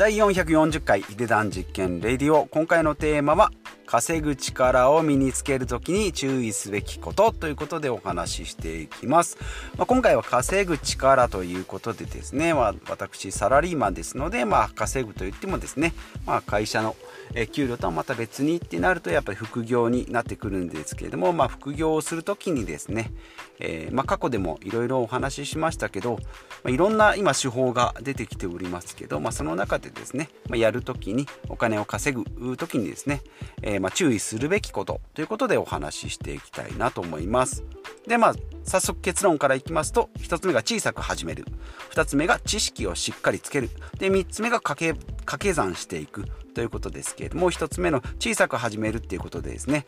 [0.00, 2.46] 第440回ヒデダン実験レディオ。
[2.46, 3.50] 今回のテーマは
[3.84, 9.36] 稼ぐ力を身につけるときに注意すべきことということでお話ししていきます、
[9.76, 15.92] まあ、今回は稼ぐ力ということでですね、まあ、私サラリーマンですので、まあ、稼ぐといってもですね、
[16.24, 16.96] まあ、会社の
[17.34, 23.12] え給料とはまた別にってなるとやっぱり副業になってくるんですけれども、まあ、副業をする時にですね、
[23.58, 26.18] えー、まあ、過去でもいろいろお話ししましたけど、ま
[26.64, 33.22] あ、いろんな今手法が出てきておりますけど、まあ、その中でですね、まやる時にお金を稼ぐ時にですね、
[33.62, 37.64] えー、ま注意するべきことということでお話ししていきたいなと思います。
[38.06, 38.34] でまあ
[38.70, 41.44] 早速結論からいきますと1つ目が小さく始める。
[41.92, 43.68] 2つ目が知識をしっかりつける。
[43.98, 49.86] で3つ目が掛け掛け算していくということですけれども1つ目の小さく始めるっていうことでですね。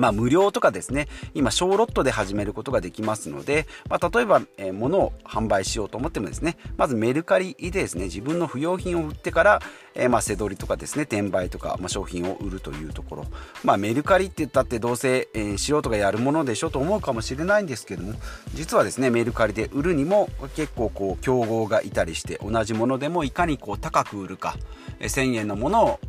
[0.00, 9.60] まあ、無料とかですね、今、小ロットで始めることができますので、まあ、例えば、えー、物を販売しようと思ってもですね、まずメルカリでですね、自分の不用品を売ってから、
[9.94, 13.26] えー、まあ、背取りとかですね、転売とか、まあ、商品を売るというところ。
[13.62, 18.14] まあ、メルカリって言ったってどうせ、えー、素人がやるものでしょと思うかもしれないんですけども、
[18.54, 24.56] 実はですね、メルカリで売るにも結構こう、競合がいたりして、同じものでもいかにこう、高く売るか、
[24.98, 26.00] え1000円のものを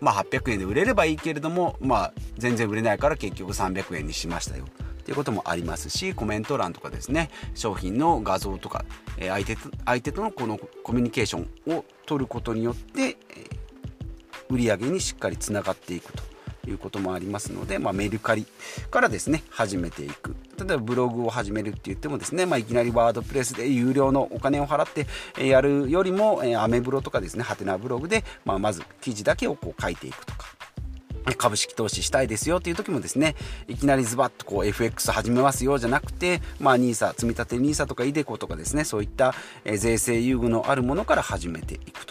[0.00, 4.64] まあ、800円で売れればいいけれども、まあ、全然売れないから結局300円にしましたよ。
[5.04, 8.84] ということもありますしコメント欄とかですね商品の画像とか、
[9.16, 13.16] え相手と相手とのこのコミュニケーションを取ることによって、え
[14.50, 16.22] 売り上げにしっかりつながっていくと。
[16.68, 18.46] いうこともありますので、まあ、メルカリ
[18.90, 25.06] からですね始めていく例えばブログを始めるって言ってもですね、まあ、いきなりワードプレスで有料のお金を払って
[25.46, 30.58] やるよりも、えアメブロとかですねハテナブログで、まあ、まず記事だけをこう書いていくとか
[31.36, 33.34] 株式投資したいですよっていう時もですね、
[33.66, 39.34] いきなりズバッとこう FX 始めますよじゃなくて、まあ NISA、積立 NISA とか iDeCo とかですね、そういった
[39.76, 42.07] 税制優遇のあるものから始めていく。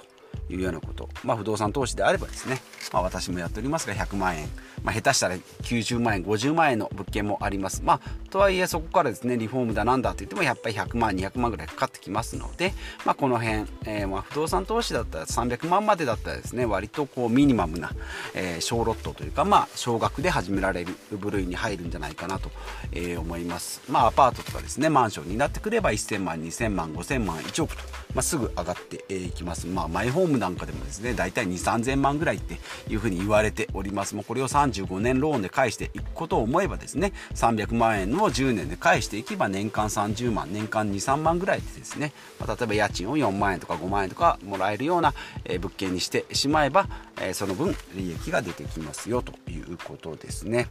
[0.49, 2.61] いうようなこと、まあ、不動産投資であればですね、
[2.93, 4.47] まあ、私もやっておりますが100万円、
[4.83, 7.81] まあ、下手したら90万円50万円の物件もあります。
[7.83, 12.73] まあとはいえそこからですねリフォームだなんだと言ってもやっぱり100万200万ぐらいかかってきますので、
[13.05, 17.91] まあ、この辺、えー、まあ不動産投資だったら300万までだったらですね割とこうミニマムな、
[18.33, 22.49] えー、小ロットというかまあ少額で始められる部類に入るんじゃないかなと、
[22.91, 23.81] えー、思います。
[23.89, 27.83] まあアパートとかですねマンションになってくれば1000万2000万5000万1億と、
[28.13, 29.67] まあ、すぐ上がっていきます。
[29.67, 32.59] まあマイホームなんかでもですね大体2 3000万ぐらいって
[32.89, 34.15] いうふうに言われております。
[34.15, 45.13] もうこれを35年ローンで返していくことを思えばですね300万円の10年で返していけば年間30万年間23万ぐらいでですね、まあ、例えば家賃を4万円とか5万円とかもらえるような、
[45.45, 46.87] え物件にしてしまえば、
[47.21, 50.69] えその分利益が出てきますよということですね。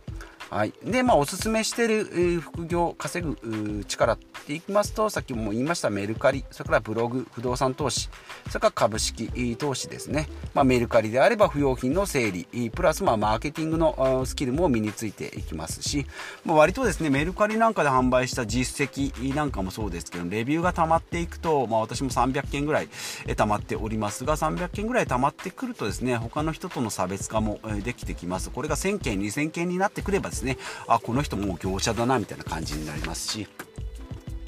[0.50, 8.08] はい、でまあおすすめしている、副業稼ぐ力っていきますとさっきも言いましたメルカリそれからブログ不動産投資
[8.48, 16.06] それから株式投資ですね、まあ、メルカリであれば不用品の整理プラスまあマーケティングのスキルも身についていきますし、
[16.44, 22.88] まあ、割とですねメルカリなんかで販売した実績なんかもそうですけどレビューが溜まっていくと、まあ、私も300件ぐらい
[23.36, 28.50] 溜まっておりますが300件ぐらい溜まってくるとですね他の人との差別化もできてきます。
[28.50, 30.58] これが1000件2000件になってくればですね。
[30.86, 33.48] あこの人もう業者だなみたいな感じになりますし。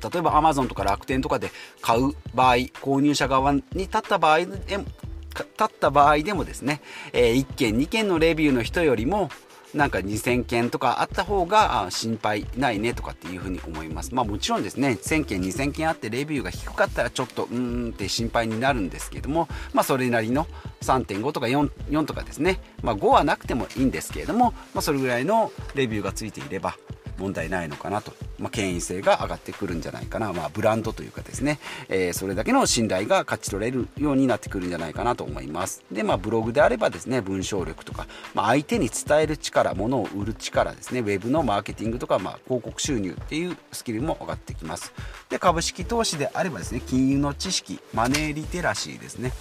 [0.01, 1.51] 例えば Amazon とか楽天とかで
[1.81, 6.81] 買う場合購入者側に立った場合で立った場合でもですね、
[7.13, 9.29] え、1件2件のレビューの人よりも
[9.75, 14.15] なんか2000件とかあった方が心配ないねとかっていうふうに思います。
[14.15, 20.47] まあもちろんですね、1000件、2000件あってレビューが低かったらちょっとうーんって心配になるんですけども、まあそれなりの
[20.81, 26.77] 3.5とか 4, 4とかですね、まあ5はなくてもいいんですけれども、まあそれぐらいのレビューがついていれば、
[27.19, 31.59] 問題ないのかなと、まあ、権威性が上がってくるんじゃないかな、まあ、ブランドというかですね、
[31.89, 35.85] えー、それだけの信頼が勝ち取れるようになってくるんじゃないかなと思います。
[35.91, 41.01] で、まあ、ブログであればですね文章力とか、まあ、相手に伝える力物を売る力ですね。
[41.01, 44.93] ウェブのマーケティングとか、まあ、広告収入っていうスキルも上がってきます。
[45.29, 49.33] で株式投資であればですね金融の知識マネーリテラシーですね。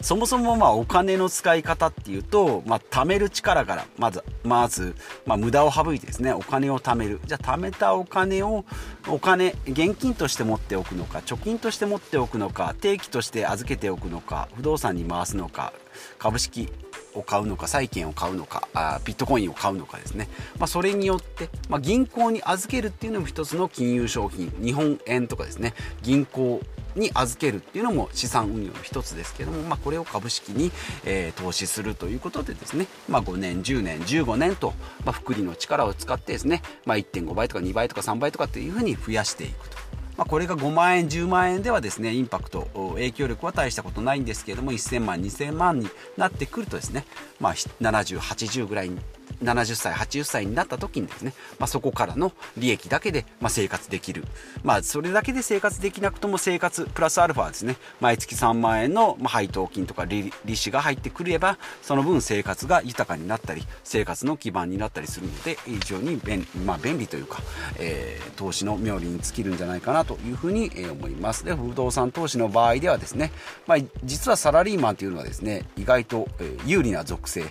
[0.00, 4.94] そもそもまあお金の使い方っていうと、まあ、貯める力からまずまず、
[5.26, 7.20] まあ、無駄を省いてですねお金を貯める。
[7.26, 8.64] じゃあ貯めたお金を
[9.08, 15.72] お金現金として持っておくのか貯金として持っておくのか定期として預けておくのか不動産に回すのか
[16.18, 16.70] 株式
[17.14, 20.28] を買うのか債券を買うのかあビットコインを買うのかですね、
[20.58, 25.74] まあ、それによって、まあ、銀行に預けるっていうのも一つの金融商品日本円とかですね。
[26.02, 26.60] 銀行
[26.96, 30.70] に預けるっていうのも資産運用の一つですけども、まあ、これを株式に、
[31.04, 34.74] えー、投資するということでですね、まあ、5年10年15年と、
[35.04, 39.76] まあ、福利の力を使ってですね、まあ、1.5倍とか2倍とか3倍とかっていうふうに増やしていくと。
[40.16, 47.04] まあ、これが5万円10万円ではですねインパクト影響力は大したことないんですけれども1000万2000万になってくるとですね、
[47.40, 48.98] まあ、7080ぐらいに
[49.42, 54.24] 70歳80歳になった時にですね、まあ、そこからの利益だけで、まあ、生活できる、
[54.62, 57.76] まあ、それだけで生活できなくとも生活プラスアルファですね。
[58.00, 67.42] 毎月3万円の配当金とか利子が入ってくればその分生活が豊かになったり生活の基盤になったりするので非常に便,、まあ、便利というか、
[67.78, 71.44] えー、投資の妙利に尽きるんじゃないかなというふうに思います。
[71.44, 73.32] で不動産投資の場合ではですね、
[73.66, 76.28] まあ、実はサラリーマンというのはですね意外と
[76.66, 77.44] 有利な属性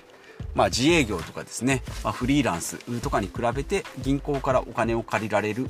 [0.55, 5.67] まあ、自営業とかですね、まあ、フリーランスとかに比べて銀行からお金を借りられる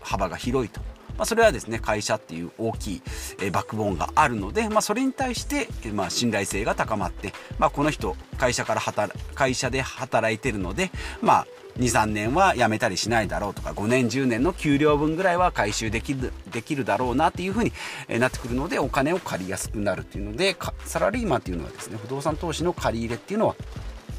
[0.00, 0.80] 幅が広いと。
[1.20, 3.02] まあ、それはですね会社っていう大きい、
[3.42, 11.46] えバックボーンがあるので、まあ、それに対して、まあ、信頼性が高まって、まあ、この人会社から働会社で働いてるので、まあ、
[11.80, 17.72] 23年は辞めたりしないだろうとか5年10年の給料分ぐらいは回収できるできるだろうなっていうふうに
[18.08, 23.56] なってくるのでお金を借りやすくなるっていうのでサラリーマンっていうのはですね不動産投資の借り入れっていうのは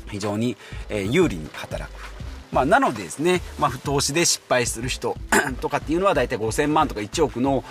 [0.09, 0.57] 非常に
[0.89, 2.21] 有利に働く。
[2.51, 5.15] まあ、なのでですね、まあ、投資で失敗する人
[5.61, 7.63] とかっていうのは大体5000万とか1億の、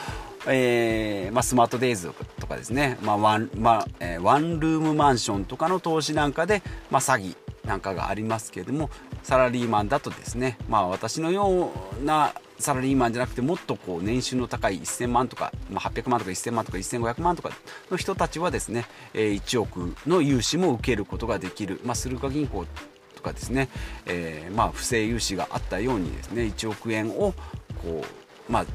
[0.46, 7.36] えーまあ、スマートデイズとかですね、まあワンまあえー、ワンルームマンションとかの投資なんかで、まあ、詐欺
[7.70, 8.90] なんかがありますけれども
[9.22, 11.70] サラリーマンだとですねまあ私のよ
[12.00, 17.52] うなサラリーマンじゃなくてもっとこう年収の高い1000万とか、まあ、800万とか1000万とか1500万とか
[17.92, 22.66] の人たちはですね、え、1億の融資も受けることができる、まあ、スルカ銀行
[23.14, 23.68] とかですね、
[24.06, 27.34] えー、まあ不正融資があったようにですね1億円を
[27.82, 28.04] こ
[28.48, 28.66] うまあ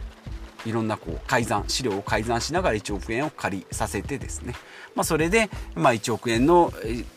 [0.65, 4.53] いろんなこう改ざん資料を改ざんしながら1億円を借りさせてですね、
[4.95, 6.73] まあ、それで、まあ、1億円の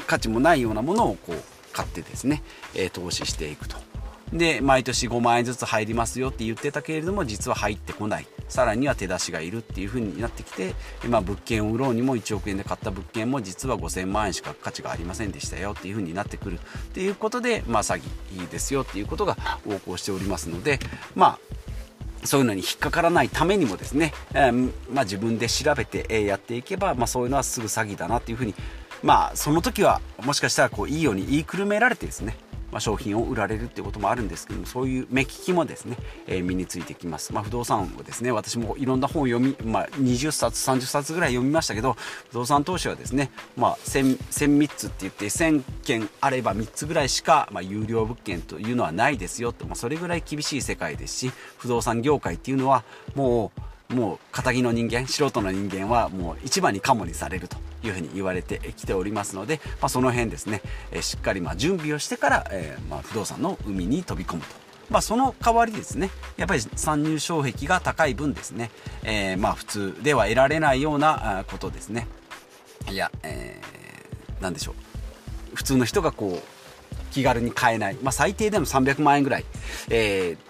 [0.06, 2.42] 価値もないようなものをこう買ってですね、
[2.74, 3.76] え投資していくと。
[4.32, 8.26] で、毎年5万円ずつ入りますよって言ってたけれども、実は入ってこない。
[8.48, 10.74] さらには手出しがいるっていう風になってきて、
[11.08, 16.58] まあ、物件を売ろうにも1億円で買った物件も実は5000万円しか価値がありませんでしたよっていう風になってくるっ
[16.92, 18.00] ていうことで、まあ、詐
[18.32, 19.36] 欺ですよっていうことが
[19.66, 20.78] 横行しておりますので、
[21.14, 21.38] ま
[22.22, 28.54] あ、そういうのに引っかからないためにもですね、えー、まあ、自分で調べて、やっていけば、まあ、そういうのはすぐ詐欺だなっていうふうに
[29.02, 32.36] まあその時はもしかしたらこういいように言いくるめられてですね
[32.70, 35.96] まあ、商品を売られるっていうこともあるんですけどもそういう目利きもですね、
[36.26, 41.96] えー、身についてきます、まあ、不動産をですね私もいろんな本を読み、まあ、20冊30冊ぐらい読みましたけど
[42.30, 52.84] 不動産投資はですね、まあ、1000, 1003つって言って1000件あれば3つぐらいしか、まあ、有料物件というのはないですよと、まあ、それぐらい厳しい世界ですし不動産業界っていうのは
[53.14, 60.60] もうもう仇の人間素人の人間はもう一番にカモにされるというふうに言われてきておりますので、まあ、その辺ですね、
[60.92, 64.48] え、しっかりま準備をしてから、えー、ま、不動産の海に飛び込むと。
[64.90, 68.70] まあ、その代わりですね、やっぱり参入障壁が高い分ですね、
[69.04, 72.06] えー、まあ普通では得られないようなことですね。
[72.90, 75.56] いや、えー、なんでしょう。
[75.56, 76.58] 普通の人がこう、
[77.10, 79.44] 気軽に買えない、まあ、最低でも300万円ぐらい、
[79.90, 80.47] えー、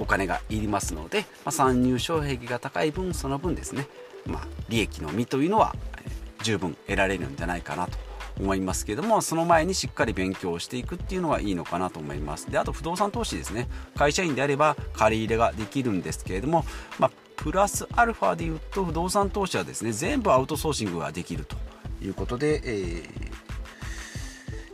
[0.00, 3.86] お金がいりますので、まあ、参入障壁が高い分その分ですね、
[4.26, 6.10] まあ、利益の身というのは、え
[6.42, 7.98] 十分得られるんじゃないかなと
[8.40, 16.64] 思いますけどもその前にしっかり勉強していくっていうのはいいのかなと思いますであと不動産投資ですね会社員であれば借り入れができるんですけれども、
[16.98, 21.56] まあ、プラスアルファで言うと不動産投資はですね全部アウトソーシングができると
[22.02, 23.40] いうことで、えー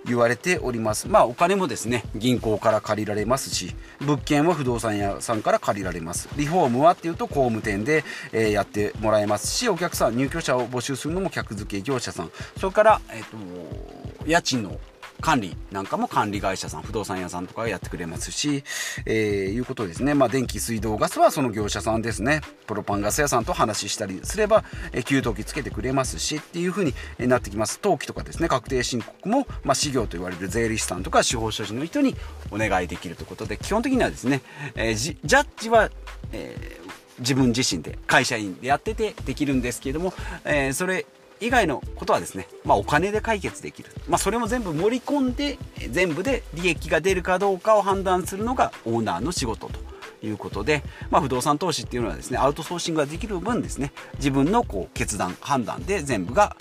[0.06, 1.08] 言われております。
[1.08, 6.28] まあお金もですね、銀行から借りられますし、物件は不動産屋さんから借りられます。
[6.36, 14.78] リフォームはっていうと工務店で、えー、やってもらえますし、お客さん、入居者を募集するのも客付け業者さん、それから、えっ、ー、と、家賃の
[15.20, 18.64] 管理なんかも管理会社さん、不動産屋さんとかやってくれますし、
[19.06, 20.14] えー、いうことですね。
[20.14, 22.40] まあ、電気、水道、ガスはその業者さんですね。
[22.66, 27.80] プロパンガス屋さんと話したりすれば、えー、給湯器つけてくれますし、っていう風になってきます。
[27.82, 32.14] 登記とかですね、確定申告も、まあ、事業と言われる税理士さんとか司法書士の人に
[32.50, 34.42] お願いできるということで、基本的にはですね、
[34.74, 35.90] えー、ジャッジは、
[36.32, 36.86] えー
[37.18, 40.12] 自分自身で会社員でやっててできるんですけれども、
[40.44, 41.06] えー、それ
[41.40, 45.58] 以外のことはですね、まあ、お金で解決できる、まあ、それも全部盛り込んで
[45.90, 49.78] 全部で利益が出るかどうかを判断するのがオーナーの仕事と
[50.26, 56.56] いうことで、まあ、不動産投資っていうのはですねアウトソーシングができる分ですね自分のこう決断判断で全部が、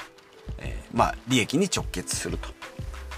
[0.59, 2.49] えー、まあ、利益に直結すると。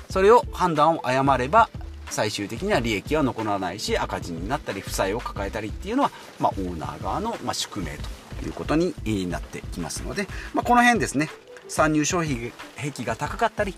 [0.10, 1.70] それを判断を誤れば
[2.10, 7.98] 最終的には利益は残らないし赤字になったり負債を抱えたりっていうのは、まあ、オーナー側の、ま宿命
[8.42, 8.94] ということに
[9.30, 11.30] なってきますので、まあ、この辺ですね
[11.68, 12.28] 参入障
[12.76, 13.76] 壁が高かったり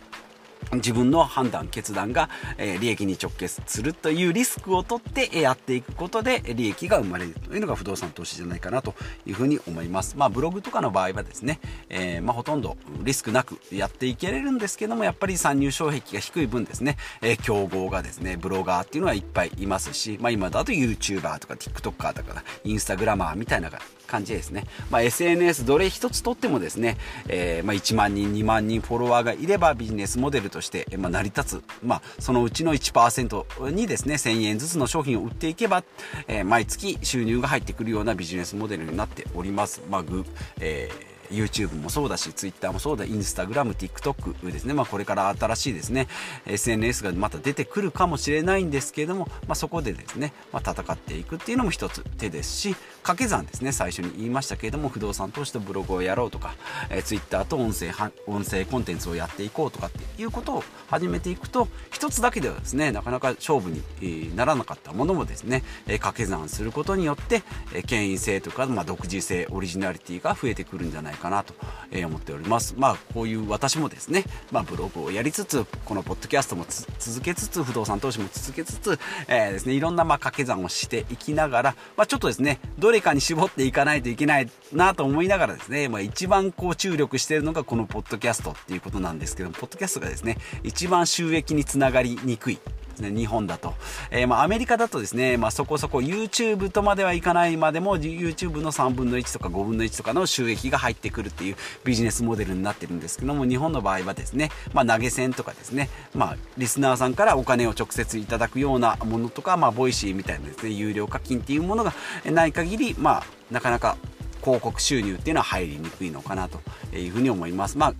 [0.73, 8.93] 自分の判断、決断が、えー、利益に直結するというリスクを取ってやっていくことで利益が生まれるというのが不動産投資じゃないかなと
[9.25, 10.15] いうふうに思います。
[10.17, 11.59] まあブログとかの場合はですね、
[11.89, 23.71] えー、まあほとんどリスクなくやっていけれるんですけども、やっぱり参入障壁が低い分ですね、えー、競合がですね、ブロガーっていうのはいっぱいいますし、まあ今だと YouTuber とか TikToker とか、インスタグラマーみたいな
[24.09, 24.65] 感じですね。
[24.89, 26.97] まあ、SNS どれ一つとってもですね、
[27.27, 31.63] えー、まあ、1万人、2万人フォロワーがいればビジネスモデルとして、まあ、成り立つ。
[31.83, 35.83] まあ、そのうちの1%にですね、1000円ずつの商品を売っていけば、
[36.27, 39.81] えー、毎月収入が入ってくるようなビジネスモデルになっております。
[39.89, 40.25] まあ、グ
[40.59, 44.73] えー YouTube もそうだし、Twitter もそうだ、Instagram、TikTok ですね。
[44.73, 46.07] まあこれから新しいですね、
[46.45, 56.55] SNS がまた出てくるかもしれないんですけれども、まあそこでですね、まあ戦っていくっていうのも一つ手ですし、掛け算ですね、最初に言いましたけれども、不動産投資とブログをやろうとか、
[56.89, 57.91] えー、Twitter と音声、
[58.27, 67.43] 音声コンテンツをやっていこうとかっていうことを始めていくと、一つだけではですね、なかなか勝負にならなかったものもですね、掛け算することによって、
[67.87, 71.53] 権威性とか、まあ、独自性、オリジナリティが増えてくるんじゃないかかなと
[71.93, 72.75] 思っております。
[72.77, 76.65] まあ、こういう私もですね、まあ、ブログをやりつつ、このポッドキャストも
[76.97, 92.59] 続けつつ、不動産投資も続けつつ、えー、ですね、いろんなま掛け算をしていきながら、まあ、ちょっとですね、どれかに絞っていかないといけないなと思いながらですね、まあ、一番こう注力しているのがこのポッドキャストっていうことなんですけども、ポッドキャストがですね、一番収益につながりにくい。
[92.99, 93.73] ですね、日本だと。
[94.11, 111.93] えー、まあ、アメリカだとですね、まあ、そこそこ YouTube とまではいかないまでも YouTube の3分の1とか5分の1とかの収益が入ってくるっていうビジネスモデルになってるんですけども、日本の場合はですね、まあ、投げ銭とかですね、まあ、リスナーさんからお金を直接いただくようなものとか、まあ、 Voicy みたいなですね、有料課金っていうものが
[112.25, 113.97] ない限り、まあ、なかなか
[114.41, 116.59] 広告収入っていうのは入りにくいのかなと
[116.95, 117.77] いうふうに思います。
[117.77, 117.93] まあ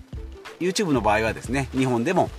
[0.60, 2.30] YouTube の場合はですね、日本でも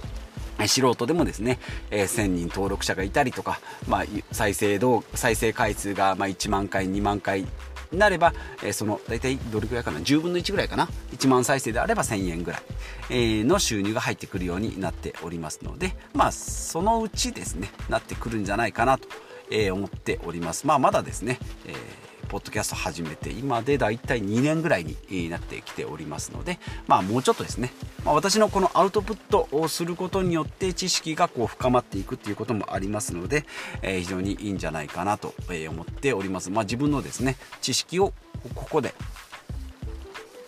[0.68, 1.58] 素人でもですね、
[1.90, 7.46] えー、1000人登録者がいたりとか、まあ、再生度、再生回数がま1万回、2万回
[7.92, 12.62] なれば、えー、その大体どれくらいかな10分の1ぐらいかな1万再生であれば1000円ぐらい、
[13.10, 19.08] えー、の収入が入ってくるようになっておりますのでまあそのうちですねなってくるんじゃないかなと、
[19.50, 20.66] え、思っております。
[20.66, 27.72] まあまだですね、えーポッドキャスト始めて今でだいたい2年ぐらいになってきておりますのでまあもうちょっとですね、
[28.04, 33.44] まあ、私のこのアウトプットをすることによって知識がこう深まっていくっていうこともありますので、
[33.82, 35.34] えー、非常にいいんじゃないかなと
[35.68, 38.12] 思っておりますまあ自分のですね知識を
[38.54, 38.94] ここで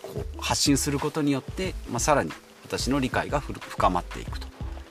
[0.02, 2.30] こう発信することによって、まあ、さらに
[2.64, 4.46] 私の理解が深まっていくと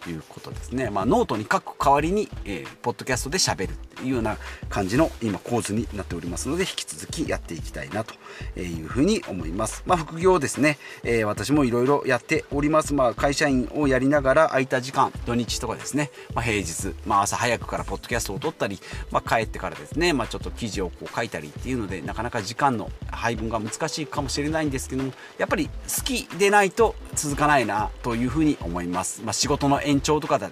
[0.10, 0.90] いうことですね。
[0.90, 4.38] まあ、ノートに書く代わりに、えー、ポッドキャストで喋るっいうような
[4.70, 8.14] 感じの今構図になっておりますので、引き続きやっていきたいなと
[8.60, 9.84] いうふうに思います。
[9.86, 12.94] まあ、副業ですね、えー、私もいろいろやっております。
[12.94, 18.80] まあ、会社員をやりながら空いた時間、土日とかですね、まあ、平日、まあ、朝早くからポッドキャストを撮ったり、
[19.12, 29.22] まあ、帰ってからですね、まあ、ちょっと記事をこう書いたりっていうので、なかなか時間の配分が難しいかもしれないんですけども、やっぱり好きでないと続かないなというふうに思います。
[29.24, 30.52] まあ、仕事の延長とかだ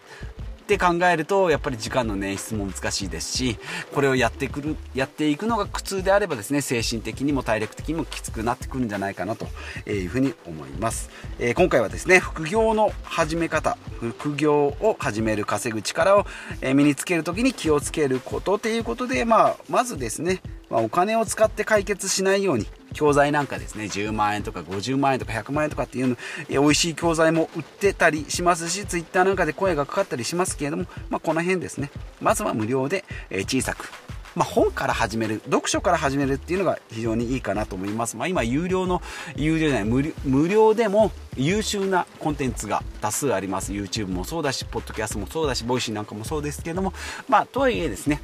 [0.69, 3.57] って考えるとやっぱり時間の捻出も難しいですし
[3.91, 9.47] これをやってくるやっていくのが苦痛であればですね精神的にも体力的にもきつくなってくるんじゃないかなと
[9.89, 11.09] いうふうに思います、
[11.39, 16.27] えー、今回はですね副業の始め方副業を始める稼ぐ力を
[16.61, 26.17] 身につける時に気をつけることということで、まあ、まずですねまあ、お金を使って解決しないように教材なんかですね10万円とか50万円とか100万円とかっていうの
[26.49, 31.91] 美味しい教材も売ってたりしますし Twitter なんかで声がかかったりしますけれども、まあ、この辺ですね
[32.21, 33.91] まずは無料で小さく
[34.35, 38.15] まあ、本から始める、読書から始めるっていうのが非常にいいかなと思います。
[38.15, 39.01] まあ、今、有料の、
[39.35, 43.73] 有料じゃない無料、でも優秀なコンテンツが多数あります。
[43.73, 46.93] YouTube もそうだし、ポッドキャストもそうだし、 Voicy なんかもそうですけども、
[47.27, 48.21] まあ、とはいえですね、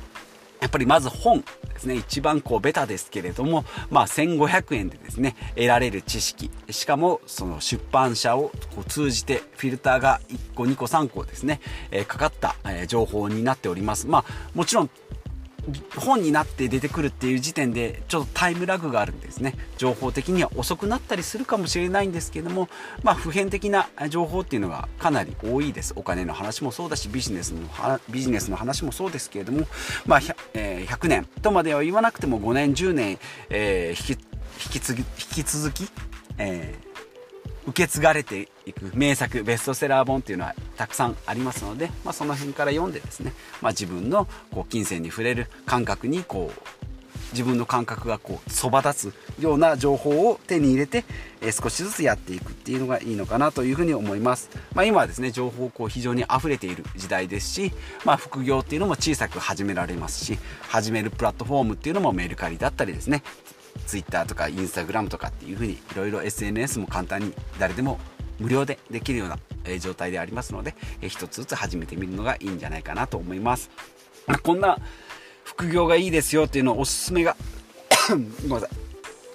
[0.62, 1.44] やっぱりまず本
[1.74, 11.60] ですね、一番こうベタですけれども、まあ1500円でですね、得られる知識、しかもその出版社をこう通じてフィルターが1個2個3個ですね、
[11.92, 14.08] えー、かかった、えー、情報になっております。
[14.08, 14.90] まあもちろん
[15.98, 19.56] 本になって出てくるっていう時点でちょっとタイムラグがあるんですね。
[19.78, 22.70] 情報的には遅くなったりするかもしれないんですけども
[23.04, 25.94] まあ普遍的な情報っていうのがかなり多いです。
[25.96, 29.68] お金の話もそうだしビジネスのビジネスの話もそうですけれども
[30.06, 33.20] まあ 100,、えー、100年とまでは言わなくても5年10年、
[33.50, 34.26] えー、引き
[34.66, 35.90] 引き継ぎ引き続き、
[36.38, 36.85] えー
[37.68, 46.86] 受け継がれていく名作ベストセラー本っていうのはたくさんありますので、まあ、その辺から読んでですね、まあ、自分のこう金銭に触れる感覚にこう
[47.32, 51.04] 自分の感覚がこうそば立つような情報を手に入れて、
[51.42, 57.72] え少しずつやっていくっていうのがいいのかなというふうに思います、まあ、今はですね情報こう非常に溢れている時代ですし、
[58.06, 63.22] まあ、副業っていうのも小さく始められますし始めるプラットフォームっていうのもメルカリだったりですね
[63.86, 68.00] Twitter とか Instagram とかっていうふうにいろいろ SNS も簡単に誰でも
[68.40, 69.38] 無料でできるような
[69.80, 73.70] 状態でありますので、え一つずつ始めてみるのがいいんじゃないかなと思います。
[74.44, 74.78] こんな
[75.44, 77.38] 副業がいいですよっていうのをおすすめが
[78.10, 78.70] ごめんなさい、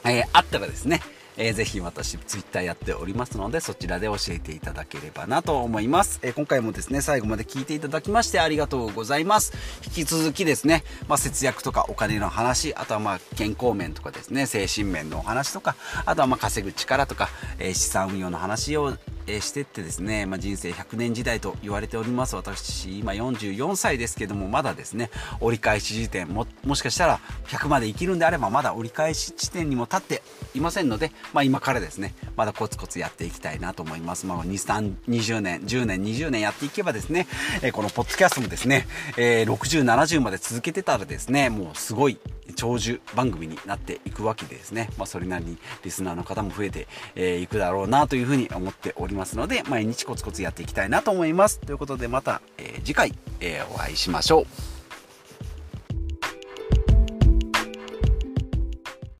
[0.04, 1.00] えー、あったらですね、
[1.37, 9.52] えー、ぜひ私ツイッターやっておりますのでそちらで教えていただければなと思います、えー、今回もですね最後まで聞いていただきましてありがとうございます。
[9.84, 18.96] 引き続きですね、まあ、節約とかお金の話あとはまあ健康面とかですね精神面のお話とかあとはまあ稼ぐ力とか、え資産運用の話を
[19.37, 22.37] えしてってですね、まあ、人生100年時代と言われております。
[22.37, 25.10] 私今44歳ですけどもまだですね
[25.40, 30.22] 折り返し時点ももしかしたら100まで生きるんであればまだ折り返し地点にも立って
[30.54, 37.26] いませんので、まあ、今からですねまだコツコツやっていきたいなと思います、まあ、20年10年20年やっていけばですね、
[37.62, 42.18] えこのポッドキャストもですね、えー、6070まで続けてたらですねもうすごい
[42.56, 49.19] 長寿番組になっていくわけですね、まあ、それなりにリスナーの方も増えてい、えー、くだろうなというふうに思っております。
[49.20, 51.60] ますので毎日コツコツやっていきたいなと思います。
[51.60, 54.79] ということでまた、えー、次回、えー、お会いしましょう。